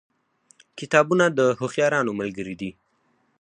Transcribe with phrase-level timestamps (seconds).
[0.79, 2.71] کتابونه د هوښیارانو ملګري دي.